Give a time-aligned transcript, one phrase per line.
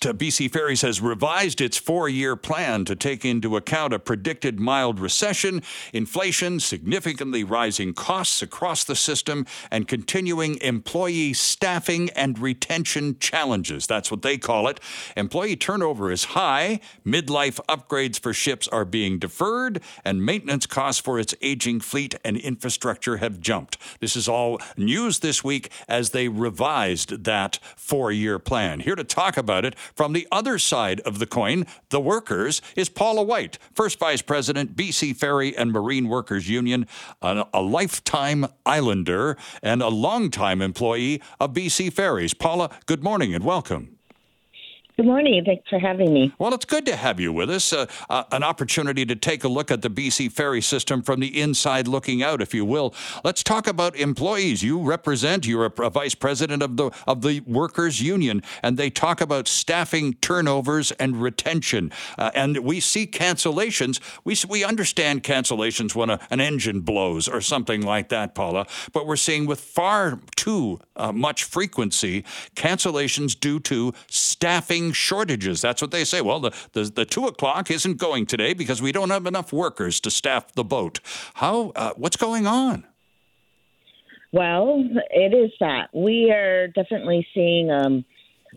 [0.00, 5.00] BC Ferries has revised its four year plan to take into account a predicted mild
[5.00, 5.60] recession,
[5.92, 13.88] inflation, significantly rising costs across the system, and continuing employee staffing and retention challenges.
[13.88, 14.78] That's what they call it.
[15.16, 21.18] Employee turnover is high, midlife upgrades for ships are being deferred, and maintenance costs for
[21.18, 23.76] its aging fleet and infrastructure have jumped.
[23.98, 28.78] This is all news this week as they revised that four year plan.
[28.78, 32.88] Here to talk about it, from the other side of the coin, the workers, is
[32.88, 36.86] Paula White, First Vice President, BC Ferry and Marine Workers Union,
[37.22, 42.34] a, lifetime islander and a longtime employee of BC Ferries.
[42.34, 43.97] Paula, good morning and welcome.
[44.98, 45.44] Good morning.
[45.44, 46.34] Thanks for having me.
[46.40, 47.72] Well, it's good to have you with us.
[47.72, 51.40] Uh, uh, an opportunity to take a look at the BC ferry system from the
[51.40, 52.92] inside looking out, if you will.
[53.22, 54.64] Let's talk about employees.
[54.64, 58.90] You represent, you're a, a vice president of the, of the workers union, and they
[58.90, 61.92] talk about staffing turnovers and retention.
[62.18, 64.00] Uh, and we see cancellations.
[64.24, 69.06] We, we understand cancellations when a, an engine blows or something like that, Paula, but
[69.06, 72.24] we're seeing with far too uh, much frequency
[72.56, 75.60] cancellations due to staffing shortages.
[75.60, 76.20] That's what they say.
[76.20, 80.00] Well, the, the, the, two o'clock isn't going today because we don't have enough workers
[80.00, 81.00] to staff the boat.
[81.34, 81.72] How?
[81.74, 82.84] Uh, what's going on?
[84.32, 88.04] Well, it is that we are definitely seeing um,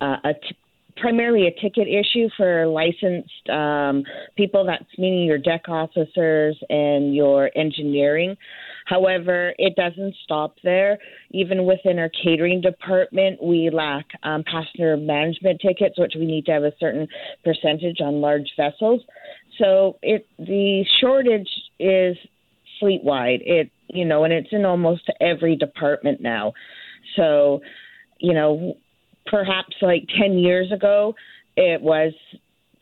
[0.00, 0.56] uh, a t-
[0.96, 4.04] primarily a ticket issue for licensed um,
[4.36, 4.64] people.
[4.64, 8.36] That's meaning your deck officers and your engineering.
[8.86, 10.98] However, it doesn't stop there.
[11.30, 16.52] Even within our catering department, we lack um, passenger management tickets, which we need to
[16.52, 17.08] have a certain
[17.42, 19.00] percentage on large vessels.
[19.58, 22.16] So it the shortage is
[22.80, 23.40] fleet wide.
[23.44, 26.52] It you know, and it's in almost every department now.
[27.16, 27.60] So,
[28.18, 28.76] you know,
[29.26, 31.14] perhaps like ten years ago,
[31.56, 32.12] it was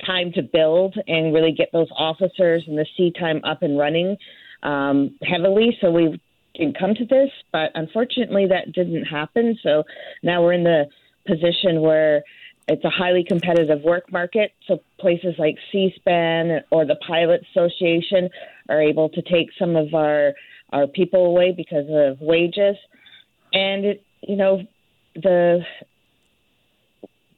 [0.05, 4.17] time to build and really get those officers and the sea time up and running
[4.63, 5.77] um, heavily.
[5.81, 6.21] So we
[6.55, 9.59] didn't come to this, but unfortunately that didn't happen.
[9.63, 9.85] So
[10.23, 10.87] now we're in the
[11.27, 12.23] position where
[12.69, 14.53] it's a highly competitive work market.
[14.67, 18.29] So places like Seaspan or the Pilot Association
[18.69, 20.33] are able to take some of our
[20.73, 22.77] our people away because of wages,
[23.53, 24.63] and it, you know
[25.15, 25.61] the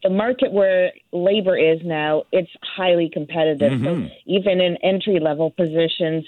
[0.04, 3.72] the market where labor is now, it's highly competitive.
[3.72, 4.06] Mm-hmm.
[4.06, 6.26] So even in entry level positions,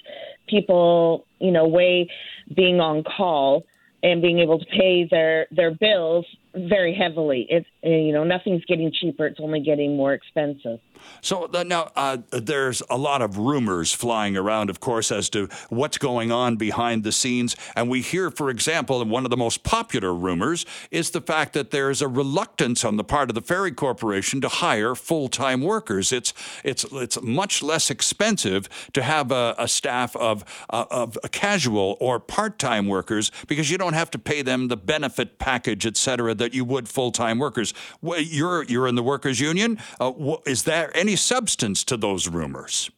[0.49, 2.11] people, you know, weigh
[2.53, 3.67] being on call
[4.03, 7.47] and being able to pay their their bills very heavily.
[7.51, 10.81] It's you know nothing's getting cheaper; it's only getting more expensive.
[11.21, 15.49] So uh, now uh, there's a lot of rumors flying around, of course, as to
[15.69, 17.57] what's going on behind the scenes.
[17.75, 21.71] And we hear, for example, one of the most popular rumors is the fact that
[21.71, 26.13] there's a reluctance on the part of the ferry corporation to hire full-time workers.
[26.13, 26.33] It's
[26.65, 32.21] it's it's much less expensive to have a, a staff of uh, of casual or
[32.21, 36.55] part-time workers because you don't have to pay them the benefit package, et cetera, that
[36.55, 37.75] you would full-time workers.
[38.03, 39.79] You're you're in the workers union.
[40.01, 40.13] Uh,
[40.47, 42.91] is there any substance to those rumors?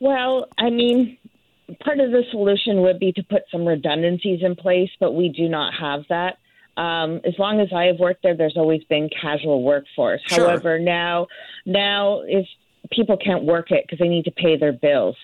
[0.00, 1.18] Well, I mean,
[1.80, 5.48] part of the solution would be to put some redundancies in place, but we do
[5.48, 6.38] not have that.
[6.76, 10.20] Um, as long as I have worked there, there's always been casual workforce.
[10.26, 10.46] Sure.
[10.46, 11.26] However, now,
[11.66, 12.46] now if
[12.92, 15.16] people can't work it because they need to pay their bills.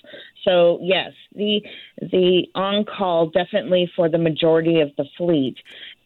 [0.42, 1.62] So yes, the
[2.00, 5.56] the on call definitely for the majority of the fleet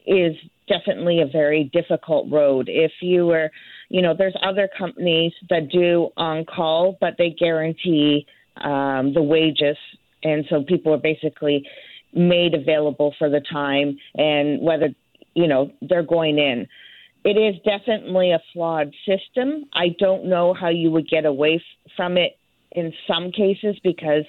[0.06, 0.36] is
[0.68, 2.68] definitely a very difficult road.
[2.68, 3.50] If you were
[3.88, 8.26] you know, there's other companies that do on call, but they guarantee
[8.56, 9.76] um, the wages,
[10.22, 11.66] and so people are basically
[12.12, 14.88] made available for the time and whether
[15.34, 16.66] you know they're going in.
[17.24, 19.66] It is definitely a flawed system.
[19.72, 22.38] I don't know how you would get away f- from it
[22.72, 24.24] in some cases because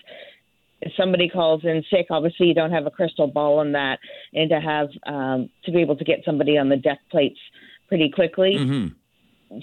[0.81, 3.99] if somebody calls in sick, obviously you don't have a crystal ball on that,
[4.33, 7.39] and to have um, to be able to get somebody on the deck plates
[7.89, 8.55] pretty quickly.
[8.57, 8.87] Mm-hmm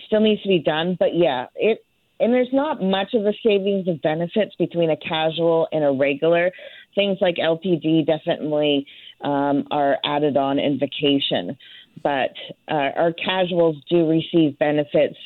[0.07, 0.97] still needs to be done.
[0.99, 1.85] But yeah, it
[2.19, 6.51] and there's not much of a savings of benefits between a casual and a regular.
[6.95, 8.87] Things like LTD definitely
[9.21, 11.59] um, are added on in vacation,
[12.03, 12.33] but
[12.71, 15.17] uh, our casuals do receive benefits,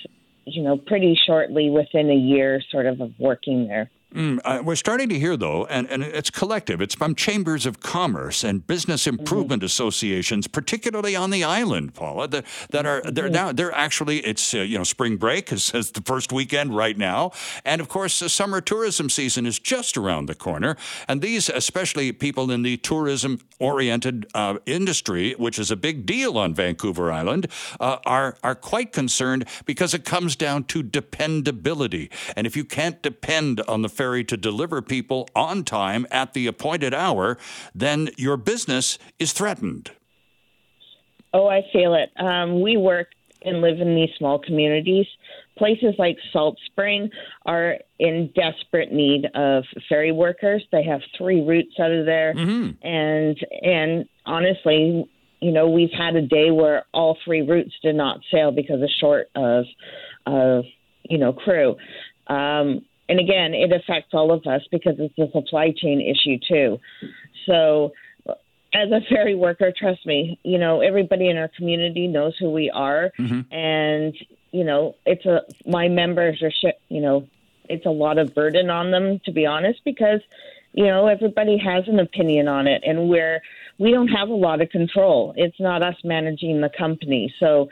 [0.47, 3.91] you know, pretty shortly within a year, sort of of working there.
[4.15, 6.81] Mm, uh, we're starting to hear, though, and, and it's collective.
[6.81, 9.21] It's from chambers of commerce and business mm-hmm.
[9.21, 9.67] improvement mm-hmm.
[9.67, 13.33] associations, particularly on the island, Paula, that, that are they're mm-hmm.
[13.33, 16.99] now they're actually it's uh, you know spring break is, is, the first weekend right
[16.99, 17.31] now,
[17.65, 20.77] and of course the summer tourism season is just around the corner.
[21.07, 26.53] And these, especially people in the tourism-oriented uh, industry, which is a big deal on
[26.53, 27.47] Vancouver Island,
[27.79, 33.01] uh, are are quite concerned because it comes down to dependability, and if you can't
[33.03, 37.37] depend on the ferry to deliver people on time at the appointed hour,
[37.75, 39.91] then your business is threatened.
[41.35, 42.11] Oh, I feel it.
[42.19, 43.09] Um, we work
[43.43, 45.05] and live in these small communities.
[45.59, 47.11] Places like Salt Spring
[47.45, 50.63] are in desperate need of ferry workers.
[50.73, 52.87] They have three routes out of there, mm-hmm.
[52.87, 55.07] and and honestly,
[55.41, 58.89] you know, we've had a day where all three routes did not sail because of
[58.99, 59.67] short of
[60.25, 60.65] of
[61.03, 61.77] you know crew.
[62.29, 66.79] Um, and again, it affects all of us because it's a supply chain issue too.
[67.45, 67.93] So,
[68.73, 72.71] as a ferry worker, trust me, you know everybody in our community knows who we
[72.71, 73.53] are, mm-hmm.
[73.53, 74.17] and
[74.53, 77.27] you know it's a my members are you know
[77.69, 80.21] it's a lot of burden on them to be honest because
[80.73, 83.43] you know everybody has an opinion on it, and we're
[83.79, 85.35] we don't have a lot of control.
[85.37, 87.71] It's not us managing the company, so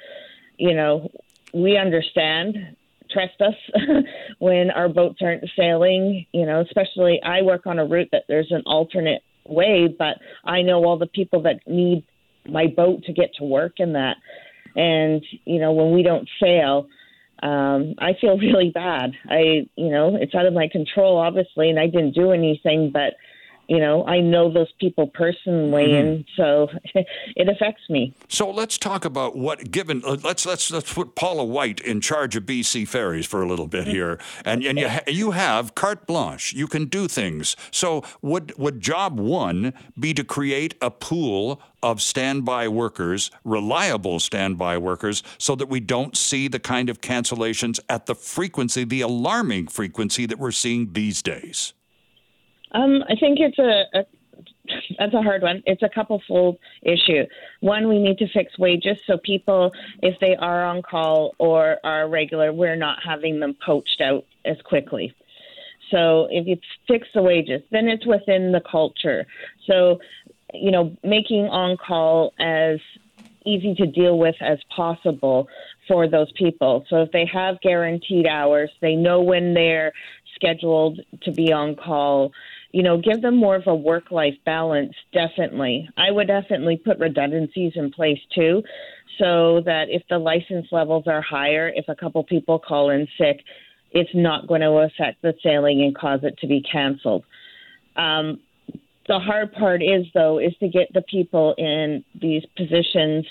[0.56, 1.12] you know
[1.54, 2.76] we understand
[3.10, 3.54] trust us
[4.38, 6.26] when our boats aren't sailing.
[6.32, 10.62] You know, especially I work on a route that there's an alternate way, but I
[10.62, 12.04] know all the people that need
[12.46, 14.16] my boat to get to work in that.
[14.76, 16.88] And you know, when we don't sail,
[17.42, 19.12] um, I feel really bad.
[19.28, 23.14] I, you know, it's out of my control, obviously, and I didn't do anything, but
[23.68, 26.06] you know, I know those people personally, mm-hmm.
[26.06, 28.14] and so it affects me.
[28.26, 30.02] So let's talk about what given.
[30.04, 33.66] Uh, let's let's let's put Paula White in charge of BC Ferries for a little
[33.66, 36.54] bit here, and and you ha- you have carte blanche.
[36.54, 37.56] You can do things.
[37.70, 44.78] So would would job one be to create a pool of standby workers, reliable standby
[44.78, 49.68] workers, so that we don't see the kind of cancellations at the frequency, the alarming
[49.68, 51.74] frequency that we're seeing these days?
[52.72, 54.04] Um, I think it's a, a
[54.98, 55.62] that's a hard one.
[55.66, 57.24] It's a couple fold issue.
[57.60, 59.72] One, we need to fix wages so people,
[60.02, 64.56] if they are on call or are regular, we're not having them poached out as
[64.64, 65.14] quickly.
[65.90, 69.26] So if you fix the wages, then it's within the culture.
[69.66, 70.00] So,
[70.52, 72.78] you know, making on call as
[73.46, 75.48] easy to deal with as possible
[75.86, 76.84] for those people.
[76.90, 79.92] So if they have guaranteed hours, they know when they're
[80.34, 82.32] scheduled to be on call
[82.70, 85.88] you know, give them more of a work life balance, definitely.
[85.96, 88.62] I would definitely put redundancies in place too,
[89.18, 93.40] so that if the license levels are higher, if a couple people call in sick,
[93.90, 97.24] it's not going to affect the sailing and cause it to be canceled.
[97.96, 98.40] Um,
[99.08, 103.24] the hard part is, though, is to get the people in these positions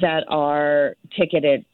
[0.00, 1.64] that are ticketed,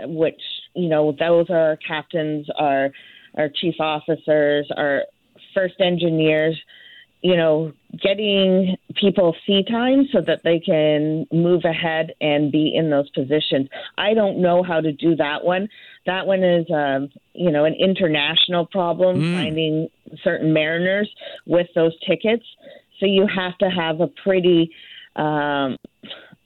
[0.00, 0.40] which,
[0.74, 2.90] you know, those are captains, our,
[3.38, 5.04] our chief officers, our
[5.54, 6.60] first engineers,
[7.22, 12.90] you know, getting people sea time so that they can move ahead and be in
[12.90, 13.68] those positions.
[13.98, 15.68] I don't know how to do that one.
[16.06, 19.34] That one is, um, you know, an international problem mm.
[19.34, 19.88] finding
[20.24, 21.10] certain mariners
[21.46, 22.44] with those tickets.
[22.98, 24.72] So you have to have a pretty
[25.16, 25.76] um,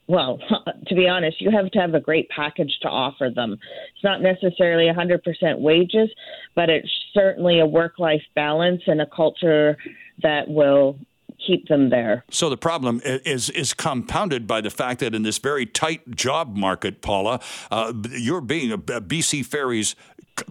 [0.07, 0.39] well,
[0.87, 3.53] to be honest, you have to have a great package to offer them.
[3.95, 6.11] It's not necessarily 100% wages,
[6.55, 9.77] but it's certainly a work life balance and a culture
[10.23, 10.99] that will
[11.47, 12.25] keep them there.
[12.31, 16.57] So the problem is is compounded by the fact that in this very tight job
[16.57, 17.41] market, Paula,
[17.71, 19.95] uh, you're being a, BC Ferries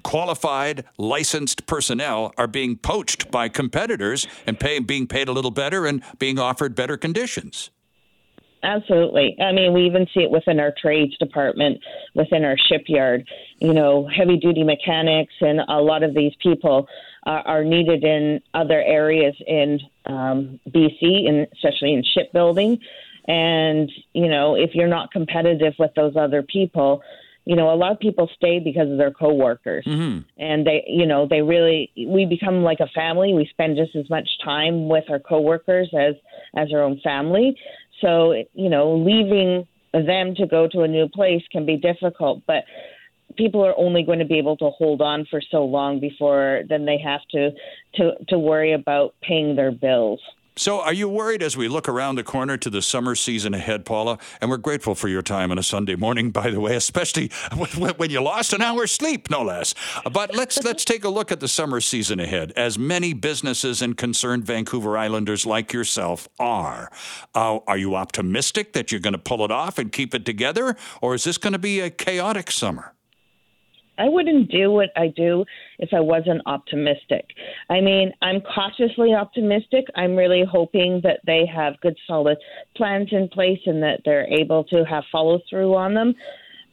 [0.04, 5.86] qualified, licensed personnel are being poached by competitors and pay, being paid a little better
[5.86, 7.70] and being offered better conditions.
[8.64, 9.36] Absolutely.
[9.42, 11.82] I mean, we even see it within our trades department,
[12.16, 13.28] within our shipyard.
[13.60, 16.88] You know, heavy duty mechanics and a lot of these people
[17.26, 22.80] are, are needed in other areas in um, BC, and especially in shipbuilding.
[23.28, 27.04] And, you know, if you're not competitive with those other people,
[27.46, 30.20] you know, a lot of people stay because of their coworkers, mm-hmm.
[30.38, 33.34] and they, you know, they really we become like a family.
[33.34, 36.16] We spend just as much time with our coworkers as
[36.56, 37.58] as our own family.
[38.02, 42.64] So, you know, leaving them to go to a new place can be difficult, but
[43.38, 46.86] people are only going to be able to hold on for so long before then
[46.86, 47.52] they have to
[47.96, 50.20] to to worry about paying their bills.
[50.56, 53.86] So, are you worried as we look around the corner to the summer season ahead,
[53.86, 54.20] Paula?
[54.40, 57.30] And we're grateful for your time on a Sunday morning, by the way, especially
[57.98, 59.74] when you lost an hour's sleep, no less.
[60.12, 63.98] But let's let's take a look at the summer season ahead, as many businesses and
[63.98, 66.92] concerned Vancouver Islanders like yourself are.
[67.34, 70.76] Uh, are you optimistic that you're going to pull it off and keep it together,
[71.02, 72.94] or is this going to be a chaotic summer?
[73.98, 75.46] I wouldn't do what I do
[75.80, 77.28] if I wasn't optimistic.
[77.70, 79.86] I mean, I'm cautiously optimistic.
[79.96, 82.38] I'm really hoping that they have good, solid
[82.76, 86.16] plans in place and that they're able to have follow through on them.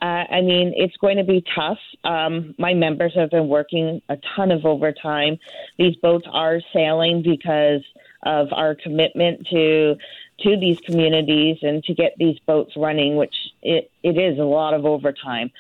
[0.03, 1.79] Uh, I mean, it's going to be tough.
[2.05, 5.39] Um, my members have been working a ton of overtime.
[5.79, 7.83] These boats are sailing because
[8.25, 9.97] of our commitment to
[10.41, 14.73] to these communities and to get these boats running, which it, it is a lot
[14.73, 15.51] of overtime.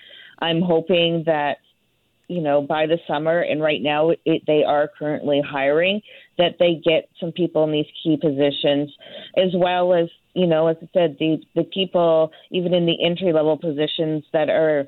[0.40, 1.58] I'm hoping that
[2.28, 6.00] you know by the summer and right now it, they are currently hiring
[6.38, 8.92] that they get some people in these key positions
[9.36, 13.32] as well as you know as i said the the people even in the entry
[13.32, 14.86] level positions that are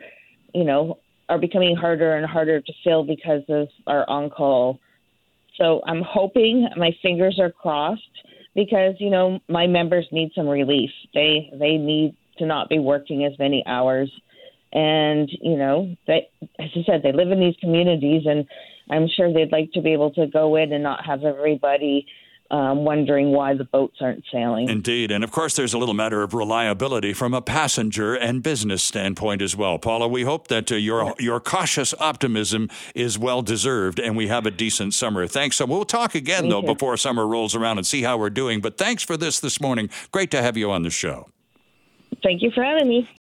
[0.54, 4.78] you know are becoming harder and harder to fill because of our on call
[5.56, 8.02] so i'm hoping my fingers are crossed
[8.54, 10.90] because you know my members need some relief.
[11.14, 14.10] They they need to not be working as many hours
[14.72, 18.46] and you know they as i said they live in these communities and
[18.90, 22.06] i'm sure they'd like to be able to go in and not have everybody
[22.52, 24.68] um, wondering why the boats aren't sailing.
[24.68, 25.10] Indeed.
[25.10, 29.40] And of course, there's a little matter of reliability from a passenger and business standpoint
[29.40, 29.78] as well.
[29.78, 34.44] Paula, we hope that uh, your, your cautious optimism is well deserved and we have
[34.44, 35.26] a decent summer.
[35.26, 35.56] Thanks.
[35.56, 38.60] So we'll talk again, though, before summer rolls around and see how we're doing.
[38.60, 39.88] But thanks for this this morning.
[40.10, 41.30] Great to have you on the show.
[42.22, 43.08] Thank you for having me.